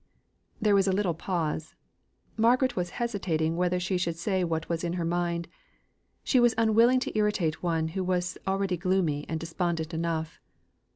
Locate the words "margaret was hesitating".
2.35-3.55